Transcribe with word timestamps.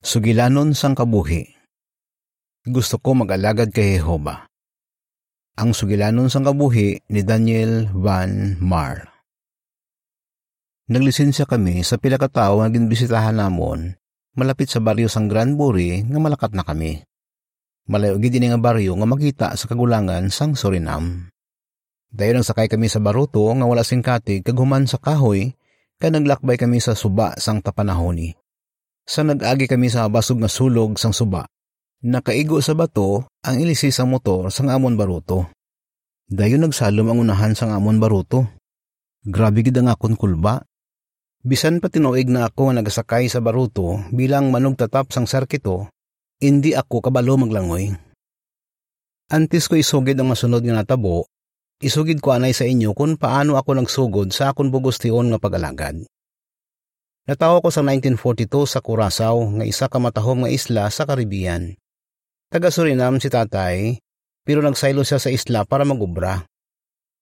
Sugilanon 0.00 0.72
sang 0.72 0.96
kabuhi. 0.96 1.44
Gusto 2.64 2.96
ko 2.96 3.12
mag-alagad 3.12 3.68
kay 3.68 4.00
Jehova. 4.00 4.48
Ang 5.60 5.76
sugilanon 5.76 6.32
sang 6.32 6.40
kabuhi 6.40 7.04
ni 7.12 7.20
Daniel 7.20 7.84
Van 7.92 8.56
Mar. 8.64 9.12
Naglisensya 10.88 11.44
kami 11.44 11.84
sa 11.84 12.00
pila 12.00 12.16
ka 12.16 12.32
tawo 12.32 12.64
nga 12.64 12.72
ginbisitahan 12.72 13.36
namon 13.44 13.92
malapit 14.40 14.72
sa 14.72 14.80
baryo 14.80 15.04
sang 15.04 15.28
Granbury 15.28 16.00
nga 16.00 16.16
malakat 16.16 16.56
na 16.56 16.64
kami. 16.64 17.04
Malayo 17.84 18.16
gid 18.16 18.40
nga 18.40 18.56
baryo 18.56 18.96
nga 18.96 19.04
makita 19.04 19.48
sa 19.52 19.68
kagulangan 19.68 20.32
sang 20.32 20.56
Surinam. 20.56 21.28
Dayon 22.08 22.40
ang 22.40 22.48
sakay 22.48 22.72
kami 22.72 22.88
sa 22.88 23.04
baruto 23.04 23.52
nga 23.52 23.68
wala 23.68 23.84
sing 23.84 24.00
katig 24.00 24.48
kag 24.48 24.56
human 24.56 24.88
sa 24.88 24.96
kahoy 24.96 25.52
kay 26.00 26.08
naglakbay 26.08 26.56
kami 26.56 26.80
sa 26.80 26.96
suba 26.96 27.36
sang 27.36 27.60
tapanahoni. 27.60 28.39
Sa 29.10 29.26
nag-agi 29.26 29.66
kami 29.66 29.90
sa 29.90 30.06
basog 30.06 30.38
nga 30.38 30.46
sulog 30.46 30.94
sang 30.94 31.10
suba, 31.10 31.42
nakaigo 32.06 32.62
sa 32.62 32.78
bato 32.78 33.26
ang 33.42 33.58
ilisi 33.58 33.90
sa 33.90 34.06
motor 34.06 34.54
sang 34.54 34.70
amon 34.70 34.94
baruto. 34.94 35.50
Dayon 36.30 36.62
nagsalom 36.62 37.10
ang 37.10 37.18
unahan 37.18 37.58
sang 37.58 37.74
amon 37.74 37.98
baruto. 37.98 38.46
Grabe 39.26 39.66
gid 39.66 39.74
ang 39.82 39.90
akon 39.90 40.14
kulba. 40.14 40.62
Bisan 41.42 41.82
pa 41.82 41.90
tinuig 41.90 42.30
na 42.30 42.46
ako 42.46 42.70
nga 42.70 42.74
nagasakay 42.78 43.26
sa 43.26 43.42
baruto 43.42 43.98
bilang 44.14 44.54
manog 44.54 44.78
tatap 44.78 45.10
sang 45.10 45.26
sarkito, 45.26 45.90
hindi 46.38 46.78
ako 46.78 47.10
kabalo 47.10 47.34
maglangoy. 47.34 47.90
Antes 49.26 49.66
ko 49.66 49.74
isugid 49.74 50.22
ang 50.22 50.30
masunod 50.30 50.62
nga 50.62 50.86
natabo, 50.86 51.26
isugid 51.82 52.22
ko 52.22 52.30
anay 52.30 52.54
sa 52.54 52.62
inyo 52.62 52.94
kung 52.94 53.18
paano 53.18 53.58
ako 53.58 53.74
nagsugod 53.74 54.30
sa 54.30 54.54
akon 54.54 54.70
bugostion 54.70 55.34
nga 55.34 55.42
pag-alagad. 55.42 55.98
Natawo 57.28 57.60
ko 57.60 57.68
sa 57.68 57.84
1942 57.84 58.64
sa 58.64 58.80
Curaçao 58.80 59.60
nga 59.60 59.64
isa 59.68 59.92
ka 59.92 60.00
matahom 60.00 60.44
nga 60.46 60.50
isla 60.50 60.88
sa 60.88 61.04
Caribbean. 61.04 61.76
Taga 62.48 62.72
Surinam 62.72 63.20
si 63.20 63.28
tatay, 63.28 64.00
pero 64.42 64.64
nagsaylo 64.64 65.04
siya 65.04 65.20
sa 65.20 65.28
isla 65.28 65.68
para 65.68 65.84
magubra. 65.84 66.48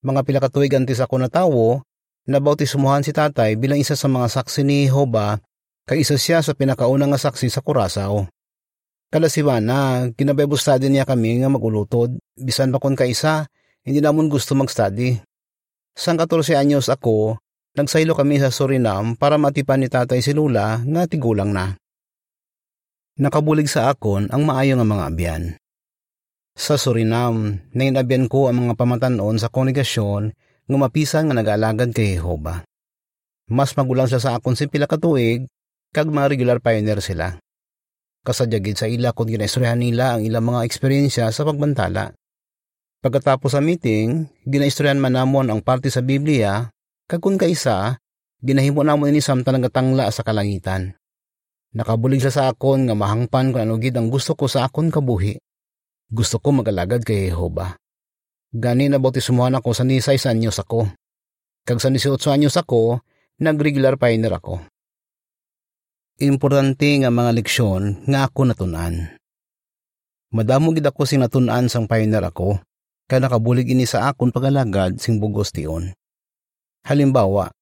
Mga 0.06 0.20
pila 0.22 0.38
ka 0.38 0.48
tuig 0.48 0.70
antes 0.78 1.02
ako 1.02 1.18
natawo, 1.18 1.82
nabautismuhan 2.30 3.02
si 3.02 3.10
tatay 3.10 3.58
bilang 3.58 3.82
isa 3.82 3.98
sa 3.98 4.06
mga 4.06 4.30
saksi 4.30 4.62
ni 4.62 4.86
Jehovah 4.86 5.42
kay 5.88 6.06
isa 6.06 6.14
siya 6.14 6.46
sa 6.46 6.54
pinakaunang 6.54 7.10
nga 7.10 7.20
saksi 7.20 7.50
sa 7.50 7.58
Curaçao. 7.58 8.30
Kada 9.08 9.26
siwana, 9.26 10.12
kinabebo 10.12 10.54
study 10.54 10.92
niya 10.92 11.08
kami 11.08 11.40
nga 11.40 11.48
magulutod, 11.48 12.12
bisan 12.36 12.68
pa 12.68 12.76
kon 12.76 12.92
kaisa, 12.92 13.48
hindi 13.80 14.04
namon 14.04 14.28
gusto 14.28 14.52
mag-study. 14.52 15.16
Sang 15.96 16.20
14 16.20 16.60
anyos 16.60 16.92
ako, 16.92 17.40
Nagsaylo 17.78 18.18
kami 18.18 18.42
sa 18.42 18.50
Surinam 18.50 19.14
para 19.14 19.38
matipan 19.38 19.78
ni 19.78 19.86
tatay 19.86 20.18
si 20.18 20.34
Lula 20.34 20.82
nga 20.82 21.06
tigulang 21.06 21.54
na. 21.54 21.78
Nakabulig 23.22 23.70
sa 23.70 23.94
akon 23.94 24.26
ang 24.34 24.42
maayo 24.42 24.74
nga 24.74 24.82
mga 24.82 25.04
abyan. 25.06 25.42
Sa 26.58 26.74
Surinam, 26.74 27.62
nainabyan 27.70 28.26
ko 28.26 28.50
ang 28.50 28.66
mga 28.66 28.74
pamatanon 28.74 29.38
sa 29.38 29.46
kongregasyon 29.46 30.34
nga 30.66 30.74
mapisan 30.74 31.30
nga 31.30 31.38
nag-alagad 31.38 31.94
kay 31.94 32.18
Jehova. 32.18 32.66
Mas 33.46 33.70
magulang 33.78 34.10
siya 34.10 34.18
sa 34.18 34.34
akon 34.34 34.58
si 34.58 34.66
pila 34.66 34.90
katuig 34.90 35.46
kag 35.94 36.10
mga 36.10 36.34
regular 36.34 36.58
pioneer 36.58 36.98
sila. 36.98 37.38
Kasadyagid 38.26 38.74
sa 38.74 38.90
ila 38.90 39.14
kung 39.14 39.30
ginaistoryahan 39.30 39.78
nila 39.78 40.18
ang 40.18 40.26
ilang 40.26 40.42
mga 40.42 40.66
eksperyensya 40.66 41.30
sa 41.30 41.46
pagbantala. 41.46 42.10
Pagkatapos 43.06 43.54
sa 43.54 43.62
meeting, 43.62 44.26
ginaistoryahan 44.50 44.98
man 44.98 45.14
namon 45.14 45.46
ang 45.46 45.62
parte 45.62 45.94
sa 45.94 46.02
Biblia 46.02 46.74
Kagkun 47.08 47.40
kaisa, 47.40 47.96
ginahimo 48.44 48.84
namon 48.84 49.16
ini 49.16 49.24
samtang 49.24 49.56
nagatangla 49.56 50.12
sa 50.12 50.20
kalangitan. 50.20 50.92
Nakabulig 51.72 52.20
siya 52.20 52.28
sa 52.28 52.42
akon 52.52 52.84
nga 52.84 52.92
mahangpan 52.92 53.48
kung 53.48 53.64
ano 53.64 53.80
ang 53.80 54.08
gusto 54.12 54.36
ko 54.36 54.44
sa 54.44 54.68
akon 54.68 54.92
kabuhi. 54.92 55.40
Gusto 56.12 56.36
ko 56.36 56.52
magalagad 56.52 57.08
kay 57.08 57.32
Jehova. 57.32 57.80
Gani 58.52 58.92
na 58.92 59.00
bautismuhan 59.00 59.56
ako 59.56 59.72
sa 59.72 59.88
nisay 59.88 60.20
sa 60.20 60.36
anyos 60.36 60.60
ako. 60.60 60.84
Kag 61.64 61.80
sa 61.80 61.88
18 61.88 62.12
anyos 62.28 62.60
ako, 62.60 63.00
nag-regular 63.40 63.96
pioneer 63.96 64.36
ako. 64.36 64.68
Importante 66.20 66.92
nga 66.92 67.08
mga 67.08 67.40
leksyon 67.40 68.04
nga 68.04 68.28
ako 68.28 68.52
natunan. 68.52 69.16
Madamo 70.28 70.76
gid 70.76 70.84
ako 70.84 71.08
sing 71.08 71.24
natunan 71.24 71.72
sang 71.72 71.88
pioneer 71.88 72.28
ako, 72.28 72.60
kaya 73.08 73.24
nakabulig 73.24 73.72
ini 73.72 73.88
sa 73.88 74.12
akon 74.12 74.28
pagalagad 74.28 75.00
sing 75.00 75.16
bugos 75.16 75.56
tion. 75.56 75.88
Halimbawa, 76.88 77.52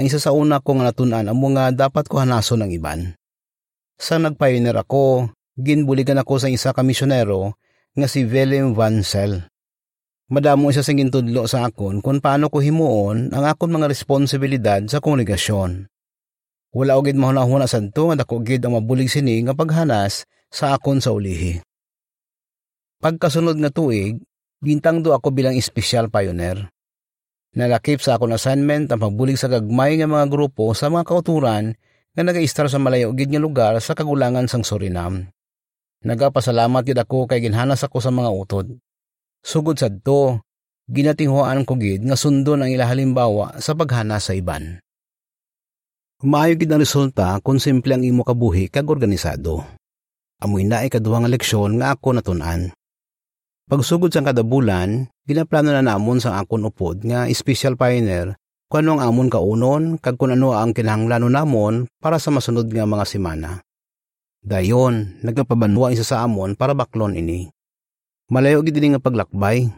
ang 0.00 0.04
isa 0.08 0.16
sa 0.16 0.32
una 0.32 0.64
kong 0.64 0.80
natunan 0.80 1.28
ang 1.28 1.36
mga 1.36 1.76
dapat 1.76 2.08
ko 2.08 2.24
hanason 2.24 2.64
ng 2.64 2.72
iban. 2.72 3.12
Sa 4.00 4.16
nagpioneer 4.16 4.80
ako, 4.80 5.28
ginbuligan 5.60 6.16
ako 6.16 6.40
sa 6.40 6.48
isa 6.48 6.72
ka 6.72 6.80
misyonero 6.80 7.52
nga 7.92 8.08
si 8.08 8.24
Willem 8.24 8.72
Van 8.72 9.04
Sel. 9.04 9.44
Madamo 10.32 10.72
siya 10.72 10.80
sa 10.80 10.96
gintudlo 10.96 11.44
sa 11.44 11.68
akon 11.68 12.00
kung 12.00 12.24
paano 12.24 12.48
ko 12.48 12.64
himuon 12.64 13.36
ang 13.36 13.44
akon 13.44 13.76
mga 13.76 13.92
responsibilidad 13.92 14.80
sa 14.88 15.04
komunigasyon. 15.04 15.92
Wala 16.72 16.96
ogid 16.96 17.20
mahuna-huna 17.20 17.68
santo 17.68 18.08
nga 18.08 18.24
dako 18.24 18.40
gid 18.40 18.64
ang 18.64 18.80
mabulig 18.80 19.12
sini 19.12 19.44
nga 19.44 19.52
paghanas 19.52 20.24
sa 20.48 20.72
akon 20.72 21.04
sa 21.04 21.12
ulihi. 21.12 21.60
Pagkasunod 23.04 23.60
nga 23.60 23.68
tuig, 23.68 24.24
bintang 24.64 25.04
do 25.04 25.12
ako 25.12 25.28
bilang 25.28 25.52
special 25.60 26.08
pioneer. 26.08 26.72
Nalakip 27.52 28.00
sa 28.00 28.16
akong 28.16 28.32
assignment 28.32 28.88
ang 28.88 29.00
pagbulig 29.00 29.36
sa 29.36 29.44
gagmay 29.44 30.00
nga 30.00 30.08
mga 30.08 30.32
grupo 30.32 30.72
sa 30.72 30.88
mga 30.88 31.04
kauturan 31.04 31.76
nga 32.16 32.22
nagaistar 32.24 32.72
sa 32.72 32.80
malayo 32.80 33.12
gid 33.12 33.28
nga 33.28 33.40
lugar 33.40 33.76
sa 33.76 33.92
kagulangan 33.92 34.48
sang 34.48 34.64
Surinam. 34.64 35.28
Nagapasalamat 36.00 36.82
gid 36.88 36.96
ako 36.96 37.28
kay 37.28 37.44
ginhanas 37.44 37.84
ako 37.84 38.00
sa 38.00 38.08
mga 38.08 38.32
utod. 38.32 38.66
Sugod 39.44 39.76
sadto, 39.76 40.40
ginatinghuan 40.88 41.68
ko 41.68 41.76
gid 41.76 42.08
nga 42.08 42.16
sundon 42.16 42.64
ang 42.64 42.70
ila 42.72 42.88
halimbawa 42.88 43.60
sa 43.60 43.76
paghana 43.76 44.16
sa 44.16 44.32
iban. 44.32 44.80
Maayo 46.24 46.56
gid 46.56 46.72
ang 46.72 46.80
resulta 46.80 47.36
kung 47.44 47.60
simple 47.60 47.92
ang 47.92 48.00
imo 48.00 48.24
kabuhi 48.24 48.72
kag 48.72 48.88
organisado. 48.88 49.60
Amoy 50.40 50.64
na 50.64 50.88
ikaduha 50.88 51.20
nga 51.20 51.30
leksyon 51.30 51.78
nga 51.78 51.92
ako 51.92 52.16
natun-an. 52.16 52.72
Pagsugod 53.70 54.10
sa 54.10 54.26
kada 54.26 54.42
bulan, 54.42 55.06
ginaplano 55.22 55.70
na 55.70 55.86
namon 55.86 56.18
sa 56.18 56.42
akon 56.42 56.66
upod 56.66 57.06
nga 57.06 57.30
special 57.30 57.78
pioneer 57.78 58.34
kung 58.66 58.88
ano 58.88 58.98
ang 58.98 59.12
amon 59.12 59.28
kaunon 59.28 59.82
kag 60.00 60.16
kung 60.16 60.32
ano 60.32 60.56
ang 60.56 60.72
kinahanglanon 60.72 61.36
namon 61.36 61.74
para 62.00 62.16
sa 62.16 62.32
masunod 62.32 62.66
nga 62.72 62.88
mga 62.88 63.04
semana. 63.04 63.60
Dayon, 64.42 65.22
nagpapabanwa 65.22 65.94
isa 65.94 66.02
sa 66.02 66.26
amon 66.26 66.58
para 66.58 66.74
baklon 66.74 67.14
ini. 67.14 67.52
Malayo 68.32 68.64
gid 68.66 68.80
nga 68.80 68.98
paglakbay. 68.98 69.70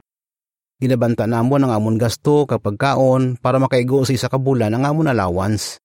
Ginabanta 0.80 1.28
namon 1.28 1.68
ang 1.68 1.76
amon 1.76 2.00
gasto 2.00 2.48
kapag 2.48 2.80
kaon 2.80 3.36
para 3.36 3.60
makaigo 3.60 4.06
sa 4.08 4.16
isa 4.16 4.32
ka 4.32 4.40
bulan 4.40 4.72
ang 4.72 4.88
amon 4.88 5.12
allowance. 5.12 5.76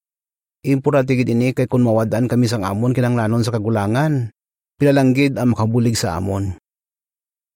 Importante 0.63 1.17
gid 1.17 1.27
ini 1.27 1.51
kay 1.51 1.67
kung 1.67 1.83
mawadaan 1.83 2.31
kami 2.31 2.47
sang 2.47 2.63
amon 2.63 2.95
kinanglanon 2.95 3.43
sa 3.43 3.51
kagulangan. 3.51 4.31
Pilalanggid 4.79 5.35
ang 5.35 5.51
makabulig 5.57 5.99
sa 5.99 6.15
amon. 6.15 6.55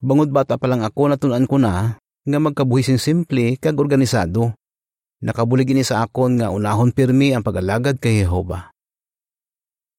Bangod 0.04 0.36
bata 0.36 0.60
pa 0.60 0.68
lang 0.68 0.84
ako 0.84 1.16
natunan 1.16 1.48
ko 1.48 1.56
na 1.56 1.96
nga 2.28 2.40
magkabuhisin 2.44 3.00
simple 3.00 3.56
kag 3.56 3.80
organisado. 3.80 4.52
Nakabulig 5.24 5.72
ini 5.72 5.80
sa 5.88 6.04
akon 6.04 6.44
nga 6.44 6.52
unahon 6.52 6.92
pirmi 6.92 7.32
ang 7.32 7.40
pag-alagad 7.40 8.04
kay 8.04 8.20
Jehova. 8.20 8.76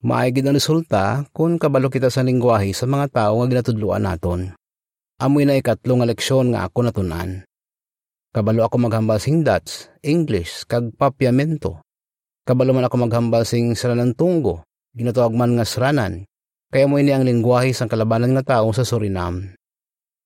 Maaygid 0.04 0.44
ang 0.44 0.60
resulta 0.60 1.24
kung 1.32 1.56
kabalo 1.56 1.88
kita 1.88 2.12
sa 2.12 2.20
lingwahe 2.20 2.76
sa 2.76 2.84
mga 2.84 3.08
tao 3.08 3.40
nga 3.40 3.48
ginatudluan 3.48 4.04
naton. 4.04 4.52
Amoy 5.16 5.48
na 5.48 5.56
ikatlo 5.56 5.96
nga 5.96 6.04
leksyon 6.12 6.52
nga 6.52 6.68
ako 6.68 6.84
natunan. 6.84 7.48
Kabalo 8.28 8.68
ako 8.68 8.76
maghambal 8.84 9.16
sing 9.16 9.40
Dutch, 9.40 9.88
English, 10.04 10.68
kag 10.68 10.92
papiamento. 11.00 11.80
Kabalo 12.44 12.76
man 12.76 12.84
ako 12.84 13.08
maghambal 13.08 13.48
sing 13.48 13.72
saranan 13.72 14.12
tunggo, 14.12 14.68
ginatawag 14.92 15.32
man 15.32 15.56
nga 15.56 15.64
sranan. 15.64 16.28
Kaya 16.68 16.84
mo 16.84 17.00
ini 17.00 17.16
ang 17.16 17.24
lingwahe 17.24 17.72
sang 17.72 17.88
kalabanan 17.88 18.36
nga 18.36 18.60
tao 18.60 18.68
sa 18.76 18.84
Surinam. 18.84 19.56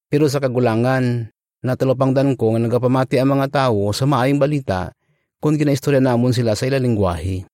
Pero 0.08 0.24
sa 0.32 0.40
kagulangan, 0.40 1.28
natulopangdan 1.60 2.32
ko 2.40 2.56
nga 2.56 2.60
nagapamati 2.64 3.20
ang 3.20 3.36
mga 3.36 3.46
tao 3.52 3.92
sa 3.92 4.08
maayong 4.08 4.40
balita 4.40 4.96
kung 5.36 5.60
ginaistorya 5.60 6.00
namon 6.00 6.32
sila 6.32 6.56
sa 6.56 6.64
ilang 6.64 6.88
lingwahe. 6.88 7.44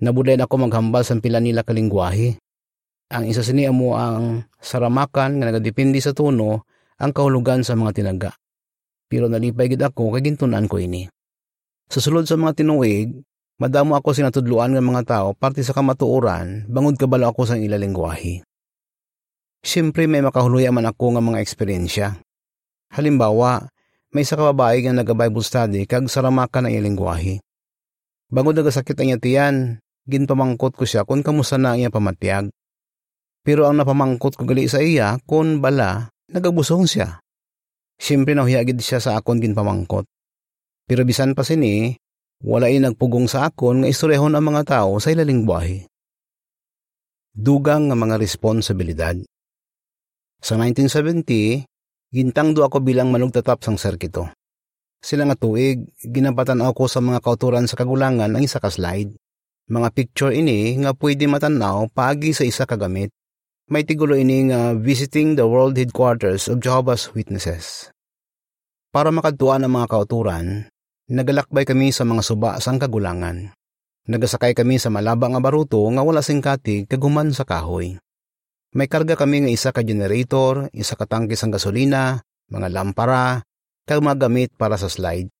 Nabudayan 0.00 0.42
ako 0.42 0.64
maghambal 0.64 1.04
sa 1.04 1.14
pila 1.20 1.44
nila 1.44 1.60
kalingwahe. 1.62 2.40
Ang 3.12 3.24
isa 3.28 3.44
sini 3.44 3.68
mo 3.68 4.00
ang 4.00 4.48
saramakan 4.58 5.38
nga 5.38 5.52
nagadepende 5.52 6.00
sa 6.00 6.16
tuno 6.16 6.64
ang 6.96 7.12
kahulugan 7.12 7.60
sa 7.60 7.76
mga 7.76 7.92
tinaga. 7.94 8.30
Pero 9.06 9.28
nalipay 9.28 9.68
gid 9.68 9.84
ako 9.84 10.16
kay 10.16 10.24
gintunan 10.32 10.64
ko 10.64 10.80
ini. 10.80 11.06
Sa 11.92 12.00
sulod 12.00 12.24
sa 12.24 12.40
mga 12.40 12.64
tinuig, 12.64 13.12
madamo 13.60 13.94
ako 13.94 14.16
sinatudluan 14.16 14.72
ng 14.72 14.82
mga 14.82 15.02
tao 15.04 15.28
parte 15.36 15.60
sa 15.60 15.76
kamatuoran, 15.76 16.64
bangod 16.66 16.96
kabalo 16.96 17.28
ako 17.28 17.44
sa 17.44 17.60
ilang 17.60 17.84
lingwahe. 17.84 18.40
Siyempre 19.64 20.04
may 20.04 20.20
makahuluya 20.20 20.68
man 20.76 20.84
ako 20.84 21.16
nga 21.16 21.22
mga 21.24 21.40
eksperyensya. 21.40 22.20
Halimbawa, 22.92 23.64
may 24.12 24.28
isa 24.28 24.36
ka 24.36 24.52
babae 24.52 24.84
nga 24.84 24.92
naga-Bible 24.92 25.40
study 25.40 25.88
kag 25.88 26.04
saramaka 26.12 26.60
na 26.60 26.68
iyang 26.68 26.92
lingwahe. 26.92 27.40
Bago 28.28 28.52
nagasakit 28.52 28.92
ang 29.00 29.16
iya 29.16 29.18
tiyan, 29.18 29.56
ginpamangkot 30.04 30.76
ko 30.76 30.84
siya 30.84 31.08
kung 31.08 31.24
kamusta 31.24 31.56
na 31.56 31.80
iya 31.80 31.88
pamatiyag. 31.88 32.52
Pero 33.40 33.64
ang 33.64 33.80
napamangkot 33.80 34.36
ko 34.36 34.44
gali 34.44 34.68
sa 34.68 34.84
iya, 34.84 35.16
kon 35.24 35.64
bala, 35.64 36.12
nagabusong 36.28 36.84
siya. 36.84 37.24
Siyempre 37.96 38.36
nahuyagid 38.36 38.76
siya 38.84 39.00
sa 39.00 39.16
akon 39.16 39.40
ginpamangkot. 39.40 40.04
Pero 40.84 41.08
bisan 41.08 41.32
pa 41.32 41.40
sini, 41.40 41.96
wala 42.44 42.68
nagpugong 42.68 43.32
sa 43.32 43.48
akon 43.48 43.80
nga 43.80 43.88
istoryahon 43.88 44.36
ang 44.36 44.44
mga 44.44 44.62
tao 44.68 45.00
sa 45.00 45.08
ilaling. 45.08 45.48
Dugang 47.32 47.88
nga 47.88 47.96
mga 47.96 48.20
responsibilidad. 48.20 49.16
Sa 50.44 50.60
1970, 50.60 51.64
gintangdo 52.12 52.68
ako 52.68 52.84
bilang 52.84 53.08
manugtatap 53.08 53.64
sang 53.64 53.80
serkito. 53.80 54.28
Sila 55.00 55.24
nga 55.24 55.40
tuig, 55.40 55.88
ginapatan 56.04 56.60
ako 56.60 56.84
sa 56.84 57.00
mga 57.00 57.24
kauturan 57.24 57.64
sa 57.64 57.80
kagulangan 57.80 58.28
ang 58.28 58.44
isa 58.44 58.60
ka 58.60 58.68
slide. 58.68 59.16
Mga 59.72 59.88
picture 59.96 60.36
ini 60.36 60.76
nga 60.84 60.92
pwede 60.92 61.24
matanaw 61.24 61.88
paagi 61.88 62.36
sa 62.36 62.44
isa 62.44 62.68
ka 62.68 62.76
gamit. 62.76 63.08
May 63.72 63.88
tigulo 63.88 64.12
ini 64.20 64.52
nga 64.52 64.76
visiting 64.76 65.40
the 65.40 65.48
world 65.48 65.80
headquarters 65.80 66.52
of 66.52 66.60
Jehovah's 66.60 67.08
Witnesses. 67.16 67.88
Para 68.92 69.08
makadtuan 69.08 69.64
ang 69.64 69.80
mga 69.80 69.96
kauturan, 69.96 70.68
nagalakbay 71.08 71.64
kami 71.64 71.88
sa 71.88 72.04
mga 72.04 72.20
suba 72.20 72.60
sang 72.60 72.76
kagulangan. 72.76 73.56
Nagasakay 74.04 74.52
kami 74.52 74.76
sa 74.76 74.92
malaba 74.92 75.24
nga 75.32 75.40
baruto 75.40 75.80
nga 75.88 76.04
wala 76.04 76.20
sing 76.20 76.44
katig 76.44 76.84
kaguman 76.84 77.32
sa 77.32 77.48
kahoy. 77.48 77.96
May 78.74 78.90
karga 78.90 79.14
kami 79.14 79.46
nga 79.46 79.50
isa 79.54 79.70
ka 79.70 79.86
generator, 79.86 80.66
isa 80.74 80.98
ka 80.98 81.06
tangke 81.06 81.38
sang 81.38 81.54
gasolina, 81.54 82.26
mga 82.50 82.74
lampara, 82.74 83.46
kag 83.86 84.02
mga 84.02 84.26
gamit 84.26 84.50
para 84.58 84.74
sa 84.74 84.90
slide. 84.90 85.30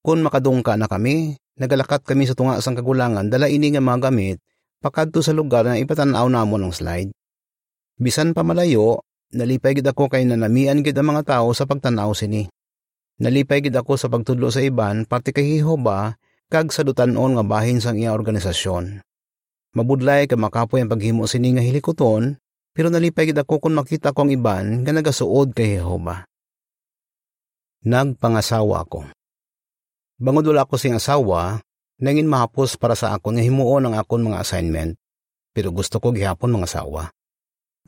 Kung 0.00 0.24
makadungka 0.24 0.72
na 0.80 0.88
kami, 0.88 1.36
nagalakat 1.60 2.08
kami 2.08 2.24
sa 2.24 2.32
tunga 2.32 2.56
sang 2.64 2.72
kagulangan 2.72 3.28
dala 3.28 3.52
ini 3.52 3.76
nga 3.76 3.84
mga 3.84 4.08
gamit 4.08 4.40
pakadto 4.80 5.20
sa 5.20 5.36
lugar 5.36 5.68
na 5.68 5.76
ipatanaw 5.76 6.24
namon 6.32 6.64
ang 6.64 6.72
slide. 6.72 7.12
Bisan 8.00 8.32
pa 8.32 8.40
malayo, 8.40 9.04
nalipay 9.36 9.76
gid 9.76 9.88
ako 9.88 10.08
kay 10.08 10.24
nanamian 10.24 10.80
gid 10.80 10.96
ang 10.96 11.12
mga 11.12 11.36
tao 11.36 11.52
sa 11.52 11.68
pagtanaw 11.68 12.16
sini. 12.16 12.48
Nalipay 13.20 13.68
gid 13.68 13.76
ako 13.76 14.00
sa 14.00 14.08
pagtudlo 14.08 14.48
sa 14.48 14.64
iban 14.64 15.04
parte 15.04 15.36
kay 15.36 15.60
Jehova 15.60 16.16
kag 16.48 16.72
sa 16.72 16.86
dutanon 16.86 17.36
nga 17.36 17.44
bahin 17.44 17.84
sang 17.84 18.00
iya 18.00 18.16
organisasyon. 18.16 19.04
Mabudlay 19.76 20.24
ka 20.24 20.40
makapoy 20.40 20.80
ang 20.80 20.88
paghimo 20.88 21.28
sini 21.28 21.52
nga 21.52 21.60
hilikoton, 21.60 22.40
pero 22.76 22.92
nalipay 22.92 23.32
ako 23.32 23.56
kung 23.56 23.72
makita 23.72 24.12
ko 24.12 24.28
ang 24.28 24.36
iban 24.36 24.84
nga 24.84 24.92
nagasuod 24.92 25.56
kay 25.56 25.80
Jehova. 25.80 26.28
Nagpangasawa 27.88 28.84
ako. 28.84 29.08
Bangod 30.20 30.44
wala 30.52 30.68
ako 30.68 30.76
sing 30.76 30.92
asawa, 30.92 31.64
nangin 31.96 32.28
mahapos 32.28 32.76
para 32.76 32.92
sa 32.92 33.16
akon 33.16 33.40
nga 33.40 33.44
himuon 33.48 33.88
ang 33.88 33.96
akon 33.96 34.28
mga 34.28 34.44
assignment, 34.44 34.92
pero 35.56 35.72
gusto 35.72 35.96
ko 35.96 36.12
gihapon 36.12 36.52
mga 36.52 36.68
asawa. 36.68 37.08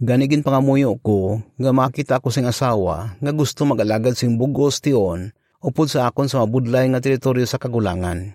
Ganigin 0.01 0.41
pangamuyo 0.41 0.97
ko 1.05 1.45
nga 1.61 1.75
makita 1.75 2.17
ko 2.25 2.33
sing 2.33 2.49
asawa 2.49 3.19
nga 3.21 3.33
gusto 3.35 3.69
magalagad 3.69 4.17
sing 4.17 4.41
bugos 4.41 4.81
tion 4.81 5.37
upod 5.61 5.93
sa 5.93 6.09
akon 6.09 6.33
sa 6.33 6.41
mabudlay 6.41 6.89
nga 6.89 7.03
teritoryo 7.05 7.45
sa 7.45 7.61
kagulangan. 7.61 8.33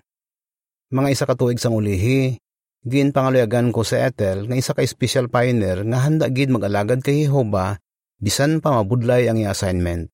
Mga 0.94 1.08
isa 1.10 1.24
katuig 1.26 1.58
sang 1.58 1.74
ulihi, 1.74 2.38
din 2.84 3.16
pangaluyagan 3.16 3.72
ko 3.72 3.80
sa 3.80 4.04
Ethel 4.04 4.44
nga 4.44 4.56
isa 4.60 4.76
ka 4.76 4.84
special 4.84 5.32
pioneer 5.32 5.88
nga 5.88 6.04
handa 6.04 6.28
gid 6.28 6.52
magalagad 6.52 7.00
kay 7.00 7.24
Jehova 7.24 7.80
bisan 8.20 8.60
pa 8.60 8.76
mabudlay 8.76 9.24
ang 9.24 9.40
i-assignment. 9.40 10.12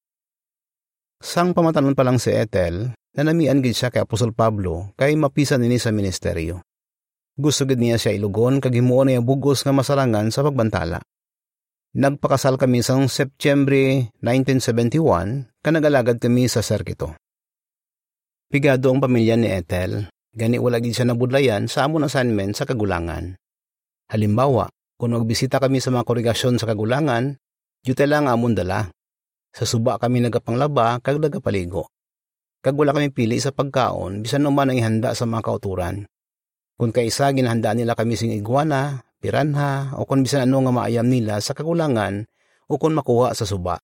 Sang 1.20 1.52
pamatanon 1.52 1.99
pa 1.99 2.06
lang 2.06 2.22
si 2.22 2.31
Ethel, 2.31 2.94
nanamian 3.19 3.58
gid 3.58 3.75
siya 3.75 3.90
kay 3.90 4.06
Apostol 4.06 4.31
Pablo 4.31 4.94
kay 4.94 5.19
mapisan 5.19 5.67
nini 5.67 5.82
sa 5.82 5.90
ministeryo. 5.90 6.62
Gusto 7.34 7.67
gid 7.67 7.82
niya 7.82 7.99
siya 7.99 8.14
ilugon 8.14 8.62
kag 8.62 8.73
himuon 8.73 9.11
niya 9.11 9.20
bugos 9.20 9.66
nga 9.66 9.75
masarangan 9.75 10.31
sa 10.31 10.46
pagbantala. 10.46 11.02
Nagpakasal 11.90 12.55
kami 12.55 12.87
sa 12.87 12.94
September 13.11 14.06
1971 14.23 15.58
kanagalagad 15.58 16.23
kami 16.23 16.46
sa 16.46 16.62
Serkito. 16.62 17.19
Pigado 18.46 18.94
ang 18.94 19.02
pamilya 19.02 19.34
ni 19.34 19.50
Ethel, 19.50 20.06
gani 20.34 20.62
wala 20.62 20.78
gid 20.78 20.94
siya 20.94 21.10
nabudlayan 21.10 21.66
sa 21.66 21.86
amon 21.86 22.06
assignment 22.06 22.54
sa 22.54 22.66
kagulangan. 22.66 23.34
Halimbawa, 24.10 24.70
kung 24.98 25.16
magbisita 25.16 25.62
kami 25.62 25.80
sa 25.80 25.94
mga 25.94 26.06
korigasyon 26.06 26.58
sa 26.60 26.68
kagulangan, 26.68 27.38
yute 27.86 28.04
lang 28.04 28.28
amon 28.28 28.52
dala. 28.52 28.90
Sa 29.50 29.66
suba 29.66 29.98
kami 29.98 30.22
nagapanglaba 30.22 31.02
kag 31.02 31.18
nagapaligo. 31.18 31.90
Kag 32.60 32.76
wala 32.76 32.92
kami 32.92 33.10
pili 33.10 33.40
sa 33.40 33.50
pagkaon 33.50 34.20
bisan 34.20 34.44
naman 34.44 34.70
ang 34.70 34.78
ihanda 34.78 35.16
sa 35.16 35.24
mga 35.24 35.42
kauturan. 35.42 36.04
Kung 36.76 36.92
kaisa 36.92 37.32
ginahanda 37.32 37.72
nila 37.72 37.96
kami 37.96 38.14
sing 38.14 38.36
iguana, 38.36 39.02
piranha 39.18 39.96
o 39.96 40.04
kung 40.04 40.22
bisan 40.22 40.48
ano 40.48 40.64
nga 40.64 40.72
maayam 40.72 41.08
nila 41.08 41.40
sa 41.40 41.56
kagulangan 41.56 42.28
o 42.70 42.76
kung 42.76 42.94
makuha 42.94 43.32
sa 43.34 43.48
suba. 43.48 43.80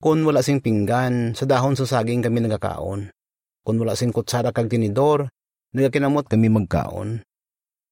Kung 0.00 0.24
wala 0.24 0.40
sing 0.40 0.64
pinggan, 0.64 1.36
sa 1.36 1.44
dahon 1.44 1.76
sa 1.76 1.84
saging 1.84 2.24
kami 2.24 2.40
nagakaon. 2.40 3.12
Kung 3.60 3.76
wala 3.76 3.92
sing 3.92 4.16
kutsara 4.16 4.48
kag 4.48 4.72
tinidor, 4.72 5.28
nagakinamot 5.74 6.26
kami 6.26 6.50
magkaon. 6.50 7.22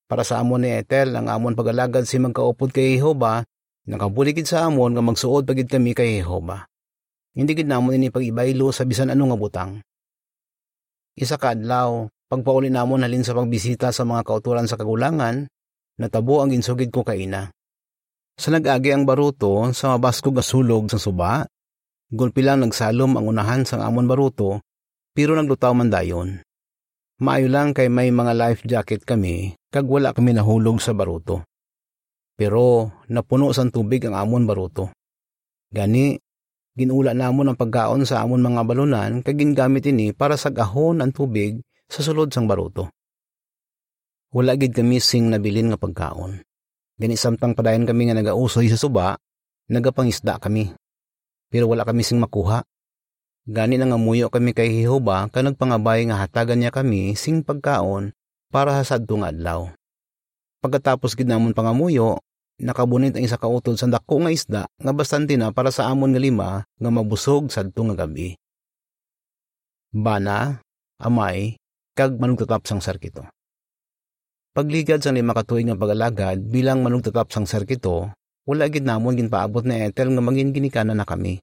Para 0.08 0.24
sa 0.24 0.40
amon 0.40 0.64
ni 0.64 0.72
Ethel, 0.72 1.12
ang 1.12 1.28
amon 1.28 1.52
pagalagad 1.52 2.08
si 2.08 2.16
magkaupod 2.16 2.72
kay 2.72 2.96
Jehova, 2.96 3.44
nakabuligid 3.84 4.48
sa 4.48 4.64
amon 4.64 4.96
nga 4.96 5.04
magsuod 5.04 5.44
pagid 5.44 5.68
kami 5.68 5.92
kay 5.92 6.20
Jehova. 6.20 6.64
Hindi 7.36 7.52
gid 7.52 7.68
namon 7.68 8.00
ini 8.00 8.08
pag-ibaylo 8.08 8.72
sa 8.72 8.88
bisan 8.88 9.12
ano 9.12 9.28
nga 9.28 9.36
butang. 9.36 9.72
Isa 11.12 11.36
ka 11.36 11.52
adlaw, 11.52 12.08
pagpauli 12.32 12.72
namon 12.72 13.04
halin 13.04 13.20
sa 13.20 13.36
pagbisita 13.36 13.92
sa 13.92 14.08
mga 14.08 14.24
kauturan 14.24 14.64
sa 14.64 14.80
kagulangan, 14.80 15.44
natabo 16.00 16.40
ang 16.40 16.56
ginsugid 16.56 16.88
ko 16.88 17.04
kay 17.04 17.28
ina. 17.28 17.52
Sa 18.38 18.48
nag-agi 18.48 18.94
ang 18.94 19.04
baruto, 19.04 19.68
sa 19.76 19.92
mabaskog 19.98 20.40
nga 20.40 20.46
sulog 20.46 20.88
sa 20.88 20.96
suba, 20.96 21.44
gulpi 22.08 22.40
lang 22.40 22.64
nagsalom 22.64 23.18
ang 23.18 23.28
unahan 23.28 23.68
sang 23.68 23.84
amon 23.84 24.08
baruto, 24.08 24.64
pero 25.12 25.36
naglutaw 25.36 25.76
man 25.76 25.92
dayon. 25.92 26.40
Maayo 27.18 27.50
lang 27.50 27.74
kay 27.74 27.90
may 27.90 28.14
mga 28.14 28.32
life 28.38 28.62
jacket 28.62 29.02
kami, 29.02 29.58
kag 29.74 29.86
wala 29.90 30.14
kami 30.14 30.38
nahulog 30.38 30.78
sa 30.78 30.94
baruto. 30.94 31.42
Pero 32.38 32.94
napuno 33.10 33.50
sang 33.50 33.74
tubig 33.74 34.06
ang 34.06 34.14
amon 34.14 34.46
baruto. 34.46 34.94
Gani, 35.74 36.14
Ginula 36.78 37.10
namon 37.10 37.50
ang 37.50 37.58
pagkaon 37.58 38.06
sa 38.06 38.22
amon 38.22 38.38
mga 38.38 38.62
balunan 38.62 39.18
kag 39.26 39.34
gingamit 39.34 39.82
ini 39.90 40.14
para 40.14 40.38
sa 40.38 40.54
gahon 40.54 41.02
ang 41.02 41.10
tubig 41.10 41.58
sa 41.90 42.06
sulod 42.06 42.30
sang 42.30 42.46
baruto. 42.46 42.94
Wala 44.30 44.54
gid 44.54 44.78
kami 44.78 45.02
sing 45.02 45.26
nabilin 45.26 45.74
nga 45.74 45.78
pagkaon. 45.80 46.38
Gani 46.94 47.18
samtang 47.18 47.58
padayon 47.58 47.82
kami 47.82 48.06
nga 48.06 48.14
nagausoy 48.14 48.70
sa 48.70 48.78
suba, 48.78 49.18
nagapangisda 49.66 50.38
kami. 50.38 50.70
Pero 51.50 51.66
wala 51.66 51.82
kami 51.82 52.06
sing 52.06 52.22
makuha. 52.22 52.62
Gani 53.48 53.80
na 53.80 53.88
nga 53.88 53.96
muyo 53.96 54.28
kami 54.28 54.52
kay 54.52 54.84
Jehova 54.84 55.24
ka 55.32 55.40
nagpangabay 55.40 56.04
nga 56.04 56.20
hatagan 56.20 56.60
niya 56.60 56.68
kami 56.68 57.16
sing 57.16 57.40
pagkaon 57.40 58.12
para 58.52 58.76
sa 58.76 58.84
sadtong 59.00 59.24
adlaw. 59.24 59.72
Pagkatapos 60.60 61.16
gid 61.16 61.32
namon 61.32 61.56
pangamuyo, 61.56 62.20
nakabunit 62.60 63.16
ang 63.16 63.24
isa 63.24 63.40
ka 63.40 63.48
utod 63.48 63.80
sa 63.80 63.88
dako 63.88 64.20
nga 64.20 64.34
isda 64.36 64.62
nga 64.68 64.92
bastante 64.92 65.32
na 65.40 65.48
para 65.48 65.72
sa 65.72 65.88
amon 65.88 66.12
nga 66.12 66.20
lima 66.20 66.48
nga 66.60 66.90
mabusog 66.92 67.48
sadto 67.48 67.88
nga 67.88 68.04
gabi. 68.04 68.36
Bana, 69.96 70.60
amay, 71.00 71.56
kag 71.96 72.20
manugtatap 72.20 72.68
sang 72.68 72.84
sarkito. 72.84 73.24
Pagligad 74.52 75.00
sang 75.00 75.16
lima 75.16 75.32
katuig 75.32 75.64
nga 75.64 75.78
pagalagad 75.78 76.44
bilang 76.44 76.84
manugtatap 76.84 77.32
sang 77.32 77.48
sarkito, 77.48 78.12
wala 78.44 78.68
gid 78.68 78.84
namon 78.84 79.16
ginpaabot 79.16 79.64
na 79.64 79.88
etel 79.88 80.12
nga 80.12 80.20
mangin 80.20 80.52
ginikana 80.52 80.92
na 80.92 81.08
kami. 81.08 81.40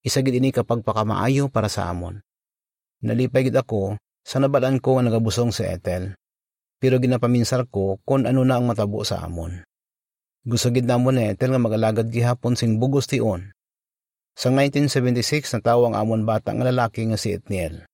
Isa 0.00 0.24
gid 0.24 0.32
ini 0.32 0.48
kapag 0.48 0.80
pakamaayo 0.80 1.52
para 1.52 1.68
sa 1.68 1.92
amon. 1.92 2.24
Nalipay 3.04 3.48
gid 3.48 3.56
ako 3.56 4.00
sa 4.24 4.40
nabalaan 4.40 4.80
ko 4.80 4.96
nga 4.96 5.04
nagabusong 5.04 5.52
sa 5.52 5.68
etel. 5.68 6.16
Pero 6.80 6.96
ginapaminsar 6.96 7.68
ko 7.68 8.00
kung 8.08 8.24
ano 8.24 8.40
na 8.40 8.56
ang 8.56 8.64
matabo 8.64 9.04
sa 9.04 9.20
amon. 9.20 9.60
Gusto 10.40 10.72
gid 10.72 10.88
namon 10.88 11.20
eh, 11.20 11.36
tel 11.36 11.52
nga 11.52 11.60
magalagad 11.60 12.08
gihapon 12.08 12.56
sing 12.56 12.80
bugos 12.80 13.04
tion. 13.04 13.52
Sa 14.32 14.48
1976 14.48 15.60
natawo 15.60 15.92
ang 15.92 15.96
amon 16.00 16.24
bata 16.24 16.56
nga 16.56 16.64
lalaki 16.64 17.04
nga 17.04 17.20
si 17.20 17.36
Etniel. 17.36 17.84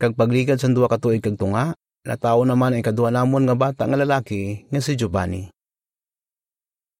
Kag 0.00 0.16
pagligad 0.16 0.56
sa 0.56 0.72
duwa 0.72 0.88
ka 0.88 0.96
tuig 0.96 1.20
kag 1.20 1.36
tunga, 1.36 1.76
natawo 2.08 2.48
naman 2.48 2.72
ang 2.72 2.80
ikaduha 2.80 3.12
namon 3.12 3.44
nga 3.44 3.52
bata 3.52 3.84
nga 3.84 4.00
lalaki 4.00 4.64
nga 4.72 4.80
si 4.80 4.96
Giovanni. 4.96 5.52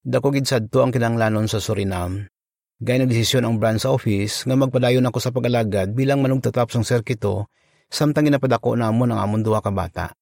Dako 0.05 0.37
gid 0.37 0.45
sadto 0.45 0.85
ang 0.85 0.93
kinanglanon 0.93 1.49
sa 1.49 1.65
Suriname. 1.65 2.34
Gay 2.85 3.01
nagdesisyon 3.01 3.49
ang 3.49 3.57
branch 3.57 3.89
office 3.89 4.45
nga 4.45 4.53
magpadayon 4.53 5.09
ako 5.09 5.17
sa 5.17 5.33
pagalagad 5.33 5.97
bilang 5.97 6.21
manugtatap 6.21 6.69
sang 6.69 6.85
serkito 6.85 7.49
samtang 7.89 8.29
ginapadako 8.29 8.77
namon 8.77 9.09
ang 9.09 9.25
amon 9.25 9.41
duha 9.41 9.65
ka 9.65 9.73
bata. 9.73 10.13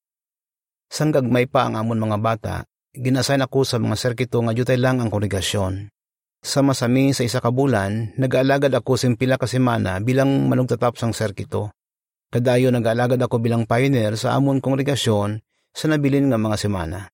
Sanggagmay 0.86 1.50
pa 1.50 1.66
ang 1.66 1.74
amon 1.74 1.98
mga 1.98 2.18
bata, 2.22 2.54
ginasign 2.94 3.42
ako 3.42 3.66
sa 3.66 3.82
mga 3.82 3.98
serkito 3.98 4.38
nga 4.46 4.54
jutay 4.54 4.78
lang 4.78 5.02
ang 5.02 5.10
kongregasyon. 5.10 5.90
Sa 6.38 6.62
masami 6.62 7.10
sa 7.10 7.26
isa 7.26 7.42
ka 7.42 7.50
bulan, 7.50 8.14
nag-aalagad 8.14 8.70
ako 8.70 8.94
sa 8.94 9.10
pila 9.10 9.42
ka 9.42 9.50
semana 9.50 9.98
bilang 9.98 10.46
manugtatap 10.46 10.94
sang 10.94 11.10
serkito. 11.10 11.74
Kadayo 12.30 12.70
nag-aalagad 12.70 13.18
ako 13.18 13.42
bilang 13.42 13.66
pioneer 13.66 14.14
sa 14.14 14.38
amon 14.38 14.62
kongregasyon 14.62 15.42
sa 15.74 15.84
nabilin 15.90 16.30
nga 16.30 16.38
mga 16.38 16.54
semana. 16.54 17.10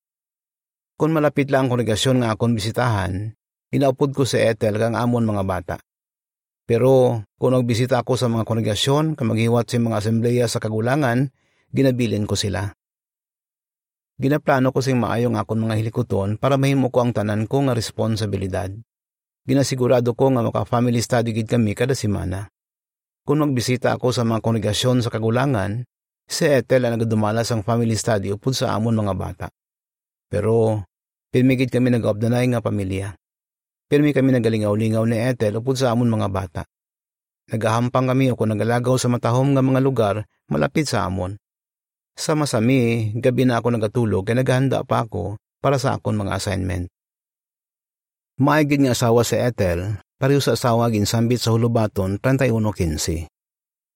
Kung 1.00 1.17
malapit 1.17 1.49
lang 1.49 1.73
ang 1.73 1.78
kongregasyon 1.78 2.21
nga 2.21 2.37
akong 2.37 2.52
bisitahan, 2.52 3.38
inaupod 3.75 4.17
ko 4.17 4.25
sa 4.25 4.41
Ethel 4.41 4.81
kang 4.81 4.97
amon 4.97 5.29
mga 5.29 5.45
bata. 5.45 5.77
Pero 6.69 7.25
kung 7.41 7.57
nagbisita 7.57 8.05
ako 8.05 8.21
sa 8.21 8.29
mga 8.29 8.45
kongregasyon 8.45 9.17
kang 9.17 9.33
maghiwat 9.33 9.69
sa 9.73 9.81
mga 9.81 9.97
asembleya 10.05 10.45
sa 10.49 10.61
kagulangan, 10.61 11.33
ginabilin 11.73 12.29
ko 12.29 12.37
sila. 12.37 12.77
Ginaplano 14.19 14.75
ko 14.75 14.83
sing 14.83 14.99
maayong 14.99 15.39
akong 15.39 15.63
mga 15.65 15.79
hilikuton 15.81 16.37
para 16.37 16.59
mahimo 16.59 16.91
ko 16.91 17.07
ang 17.07 17.15
tanan 17.15 17.47
ko 17.47 17.65
nga 17.65 17.73
responsibilidad. 17.73 18.69
Ginasigurado 19.49 20.13
ko 20.13 20.29
nga 20.35 20.45
maka-family 20.45 21.01
study 21.01 21.33
gid 21.33 21.49
kami 21.49 21.73
kada 21.73 21.97
semana. 21.97 22.53
Kung 23.25 23.45
magbisita 23.45 23.97
ako 23.97 24.13
sa 24.13 24.25
mga 24.25 24.41
kongregasyon 24.41 25.05
sa 25.05 25.13
kagulangan, 25.13 25.89
si 26.29 26.49
Ethel 26.49 26.85
ang 26.85 27.01
nagdumalas 27.01 27.49
ang 27.53 27.61
family 27.65 27.97
study 27.97 28.33
upod 28.33 28.53
sa 28.53 28.77
amon 28.77 28.97
mga 28.97 29.15
bata. 29.17 29.47
Pero, 30.29 30.85
pirmigid 31.33 31.73
kami 31.73 31.89
nag-obdanay 31.93 32.45
nga 32.53 32.61
pamilya. 32.61 33.18
Pirmi 33.88 34.12
kami 34.12 34.37
nagalingaw-lingaw 34.37 35.09
ni 35.09 35.16
Ethel 35.16 35.64
upod 35.64 35.80
sa 35.80 35.97
amon 35.97 36.12
mga 36.12 36.28
bata. 36.28 36.62
Nagahampang 37.49 38.12
kami 38.12 38.28
o 38.28 38.37
nagalagaw 38.37 39.00
sa 39.00 39.09
matahom 39.09 39.57
nga 39.57 39.64
mga 39.64 39.80
lugar 39.80 40.28
malapit 40.52 40.85
sa 40.85 41.09
amon. 41.09 41.40
Sa 42.12 42.37
masami, 42.37 43.09
gabi 43.16 43.49
na 43.49 43.57
ako 43.57 43.73
nagatulog 43.73 44.28
kaya 44.28 44.45
naghahanda 44.45 44.85
pa 44.85 45.09
ako 45.09 45.40
para 45.64 45.80
sa 45.80 45.97
akon 45.97 46.21
mga 46.21 46.37
assignment. 46.37 46.92
Maigid 48.37 48.85
nga 48.85 48.92
asawa 48.92 49.25
si 49.25 49.40
Ethel, 49.40 49.97
pareho 50.21 50.45
sa 50.45 50.52
asawa 50.52 50.92
ginsambit 50.92 51.40
sa 51.40 51.57
hulubaton 51.57 52.21
31.15. 52.21 53.25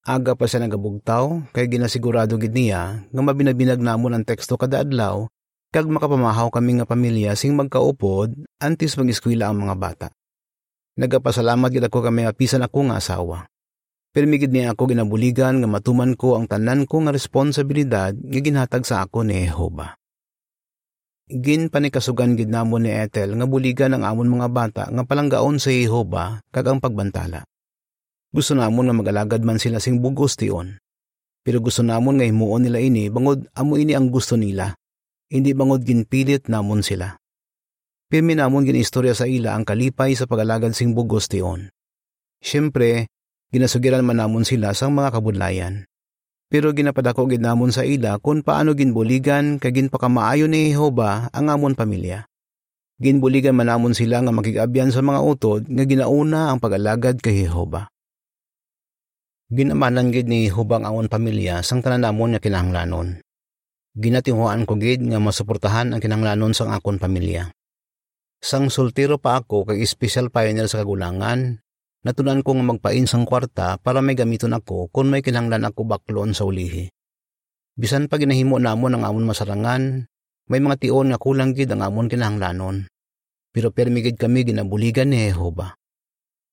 Aga 0.09 0.33
pa 0.35 0.49
siya 0.49 0.65
nagabugtaw, 0.65 1.53
kay 1.53 1.69
ginasigurado 1.69 2.41
gid 2.41 2.57
niya 2.57 3.05
nga 3.07 3.23
mabinabinag 3.23 3.79
namon 3.79 4.17
ang 4.17 4.25
teksto 4.25 4.57
kada 4.57 4.81
adlaw 4.81 5.29
kag 5.73 5.89
makapamahaw 5.89 6.53
kami 6.53 6.77
nga 6.79 6.87
pamilya 6.87 7.33
sing 7.33 7.57
magkaupod 7.57 8.37
antes 8.61 8.93
mag-eskwela 9.01 9.49
ang 9.49 9.65
mga 9.65 9.75
bata. 9.81 10.07
Nagapasalamat 11.01 11.73
gid 11.73 11.89
ako 11.89 12.13
kami 12.13 12.29
apisan 12.29 12.61
ako 12.61 12.93
nga 12.93 13.01
asawa. 13.01 13.49
Permigid 14.13 14.53
niya 14.53 14.77
ako 14.77 14.93
ginabuligan 14.93 15.65
nga 15.65 15.69
matuman 15.73 16.13
ko 16.13 16.37
ang 16.37 16.45
tanan 16.45 16.85
ko 16.85 17.01
nga 17.01 17.17
responsibilidad 17.17 18.13
nga 18.13 18.41
ginhatag 18.45 18.85
sa 18.85 19.01
ako 19.09 19.25
ni 19.25 19.49
Jehova. 19.49 19.97
Gin 21.33 21.73
panikasugan 21.73 22.37
gid 22.37 22.53
namon 22.53 22.85
ni 22.85 22.93
Ethel 22.93 23.33
nga 23.33 23.49
buligan 23.49 23.97
ang 23.97 24.05
amon 24.05 24.29
mga 24.29 24.49
bata 24.53 24.85
nga 24.93 25.03
palanggaon 25.09 25.57
sa 25.57 25.73
Jehova 25.73 26.45
kag 26.53 26.69
ang 26.69 26.85
pagbantala. 26.85 27.49
Gusto 28.29 28.53
namon 28.53 28.93
nga 28.93 28.97
magalagad 29.01 29.41
man 29.41 29.57
sila 29.57 29.81
sing 29.81 30.05
bugos 30.05 30.37
tion. 30.37 30.77
Pero 31.41 31.65
gusto 31.65 31.81
namon 31.81 32.21
nga 32.21 32.29
himuon 32.29 32.69
nila 32.69 32.77
ini 32.77 33.09
bangod 33.09 33.49
amo 33.57 33.81
ini 33.81 33.97
ang 33.97 34.13
gusto 34.13 34.37
nila 34.37 34.77
hindi 35.33 35.57
bangod 35.57 35.81
ginpilit 35.81 36.53
namon 36.53 36.85
sila. 36.85 37.17
Pirmi 38.13 38.37
namon 38.37 38.69
ginistorya 38.69 39.17
sa 39.17 39.25
ila 39.25 39.57
ang 39.57 39.65
kalipay 39.65 40.13
sa 40.13 40.29
pagalagad 40.29 40.77
sing 40.77 40.93
bugos 40.93 41.33
tiyon. 41.33 41.73
Siyempre, 42.45 43.09
ginasugiran 43.49 44.05
man 44.05 44.21
namon 44.21 44.45
sila 44.45 44.77
sa 44.77 44.93
mga 44.93 45.17
kabudlayan. 45.17 45.89
Pero 46.53 46.77
ginapadako 46.77 47.33
gid 47.33 47.41
namon 47.41 47.73
sa 47.73 47.89
ila 47.89 48.21
kung 48.21 48.45
paano 48.45 48.77
ginbuligan 48.77 49.57
kay 49.57 49.73
ginpakamaayo 49.73 50.45
ni 50.45 50.77
Jehova 50.77 51.33
ang 51.33 51.49
amon 51.49 51.73
pamilya. 51.73 52.29
Ginbuligan 53.01 53.57
man 53.57 53.73
namon 53.73 53.97
sila 53.97 54.21
nga 54.21 54.29
makigabyan 54.29 54.93
sa 54.93 55.01
mga 55.01 55.21
utod 55.25 55.65
nga 55.65 55.85
ginauna 55.89 56.53
ang 56.53 56.61
pagalagad 56.61 57.25
kay 57.25 57.49
Jehova. 57.49 57.89
Ginamanan 59.49 60.13
gid 60.13 60.29
ni 60.29 60.53
Jehova 60.53 60.77
ang 60.77 60.93
amon 60.93 61.09
pamilya 61.09 61.65
sang 61.65 61.81
tanan 61.81 62.05
namon 62.05 62.37
nga 62.37 62.45
kinahanglanon. 62.45 63.25
Ginatinguan 63.93 64.65
ko 64.65 64.81
gid 64.81 65.05
nga 65.05 65.21
masuportahan 65.21 65.93
ang 65.93 66.01
kinanglanon 66.01 66.57
sang 66.57 66.73
akon 66.73 66.97
pamilya. 66.97 67.53
Sang 68.41 68.73
sultiro 68.73 69.21
pa 69.21 69.37
ako 69.45 69.69
kay 69.69 69.85
special 69.85 70.33
pioneer 70.33 70.65
sa 70.65 70.81
kagulangan, 70.81 71.61
natunan 72.01 72.41
ko 72.41 72.57
nga 72.57 72.65
magpain 72.73 73.05
sang 73.05 73.29
kwarta 73.29 73.77
para 73.77 74.01
may 74.01 74.17
gamiton 74.17 74.57
ako 74.57 74.89
kung 74.89 75.13
may 75.13 75.21
kinahanglan 75.21 75.69
ako 75.69 75.85
baklon 75.85 76.33
sa 76.33 76.49
ulihi. 76.49 76.89
Bisan 77.77 78.09
pa 78.09 78.17
ginahimo 78.17 78.57
namon 78.57 78.97
ang 78.97 79.05
amon 79.05 79.29
masarangan, 79.29 80.09
may 80.49 80.61
mga 80.65 80.89
tion 80.89 81.13
nga 81.13 81.21
kulang 81.21 81.53
gid 81.53 81.69
ang 81.69 81.85
amon 81.85 82.09
kinahanglanon. 82.09 82.89
Pero 83.53 83.77
permigid 83.77 84.17
kami 84.17 84.49
ginabuligan 84.49 85.13
ni 85.13 85.29
Jehova. 85.29 85.77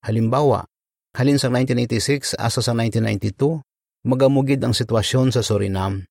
Halimbawa, 0.03 0.67
halin 1.15 1.39
sa 1.39 1.47
1986 1.47 2.35
asa 2.35 2.59
sa 2.59 2.75
1992, 2.75 3.63
magamugid 4.03 4.59
ang 4.59 4.75
sitwasyon 4.75 5.31
sa 5.31 5.39
Suriname 5.39 6.03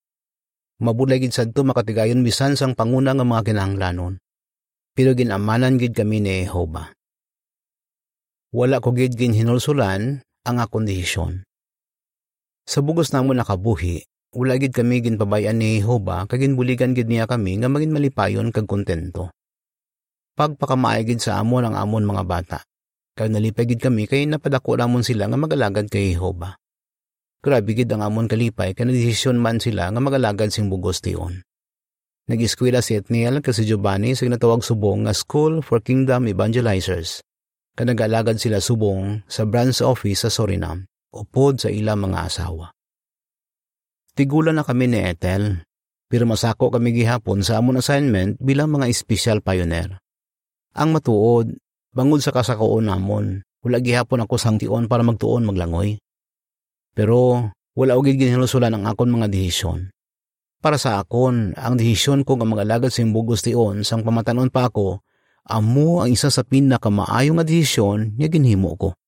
Mabulay 0.79 1.19
gid 1.19 1.35
sadto 1.35 1.67
makatigayon 1.67 2.23
bisan 2.23 2.55
sang 2.55 2.79
panguna 2.79 3.11
nga 3.11 3.27
mga 3.27 3.51
kinahanglanon. 3.51 4.23
Pero 4.95 5.11
ginamanan 5.19 5.75
gid 5.75 5.91
kami 5.91 6.23
ni 6.23 6.47
Jehova. 6.47 6.95
Wala 8.55 8.79
ko 8.79 8.95
gid 8.95 9.19
ginhinulsulan 9.19 10.23
ang 10.23 10.57
akong 10.63 10.87
desisyon. 10.87 11.43
Sa 12.63 12.79
bugos 12.79 13.11
namo 13.11 13.35
nakabuhi, 13.35 14.07
wala 14.39 14.55
gid 14.55 14.71
kami 14.71 15.03
ginpabayan 15.03 15.59
ni 15.59 15.83
Jehova 15.83 16.31
kag 16.31 16.47
ginbuligan 16.47 16.95
gid 16.95 17.11
niya 17.11 17.27
kami 17.27 17.59
nga 17.59 17.67
maging 17.67 17.99
malipayon 17.99 18.55
kag 18.55 18.71
kontento. 18.71 19.35
Pagpakamaay 20.39 21.03
gid 21.03 21.19
sa 21.19 21.43
amon 21.43 21.67
ang 21.67 21.75
amon 21.75 22.07
mga 22.07 22.23
bata. 22.23 22.59
Kag 23.19 23.35
nalipay 23.35 23.67
gid 23.67 23.83
kami 23.83 24.07
kay 24.07 24.31
napadako 24.31 24.79
namon 24.79 25.03
sila 25.03 25.27
nga 25.27 25.35
magalagad 25.35 25.91
kay 25.91 26.15
Jehova. 26.15 26.55
Grabe 27.39 27.71
gid 27.71 27.87
ang 27.95 28.03
amon 28.03 28.27
kalipay 28.27 28.75
kay 28.75 28.83
desisyon 28.91 29.39
man 29.39 29.63
sila 29.63 29.95
nga 29.95 30.01
magalagad 30.03 30.51
sing 30.51 30.67
bugos 30.67 30.99
tiyon. 30.99 31.47
Nag-eskwela 32.29 32.83
si 32.83 32.99
Etniel 32.99 33.41
kasi 33.41 33.65
Giovanni 33.65 34.13
sa 34.13 34.29
natawag 34.29 34.61
subong 34.61 35.07
nga 35.07 35.15
School 35.15 35.65
for 35.65 35.81
Kingdom 35.81 36.29
Evangelizers. 36.29 37.25
Kanag-alagad 37.79 38.43
sila 38.43 38.59
subong 38.59 39.23
sa 39.31 39.47
branch 39.47 39.81
office 39.81 40.27
sa 40.27 40.31
Suriname, 40.35 40.91
upod 41.15 41.63
sa 41.63 41.71
ilang 41.71 42.05
mga 42.05 42.27
asawa. 42.27 42.75
Tigulan 44.19 44.59
na 44.59 44.67
kami 44.67 44.91
ni 44.91 44.99
Ethel, 44.99 45.63
pero 46.11 46.27
masako 46.27 46.75
kami 46.75 46.91
gihapon 46.91 47.47
sa 47.47 47.63
amon 47.63 47.79
assignment 47.79 48.35
bilang 48.43 48.75
mga 48.75 48.91
special 48.91 49.39
pioneer. 49.39 50.03
Ang 50.75 50.99
matuod, 50.99 51.55
bangod 51.95 52.19
sa 52.19 52.35
kasakoon 52.35 52.91
namon, 52.91 53.47
wala 53.63 53.79
gihapon 53.79 54.27
ako 54.27 54.35
sang 54.37 54.59
tion 54.59 54.91
para 54.91 55.07
magtuon 55.07 55.47
maglangoy. 55.47 56.03
Pero 56.99 57.47
wala 57.79 57.95
og 57.95 58.11
ginhinusulan 58.11 58.75
ang 58.75 58.91
akon 58.91 59.15
mga 59.15 59.31
desisyon. 59.31 59.95
Para 60.59 60.75
sa 60.83 60.99
akon, 60.99 61.55
ang 61.55 61.79
desisyon 61.79 62.27
ko 62.27 62.35
nga 62.35 62.43
mag-alagad 62.43 62.91
sa 62.91 63.07
imbugos 63.07 63.47
tion 63.47 63.87
sang 63.87 64.03
pamatanon 64.03 64.51
pa 64.51 64.67
ako, 64.67 64.99
amo 65.47 66.03
ang 66.03 66.11
isa 66.11 66.27
sa 66.35 66.43
pinakamaayo 66.43 67.39
nga 67.39 67.47
desisyon 67.47 68.19
nga 68.19 68.27
ginhimo 68.27 68.75
ko. 68.75 68.99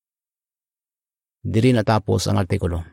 Diri 1.42 1.74
natapos 1.74 2.30
ang 2.30 2.38
artikulo. 2.38 2.86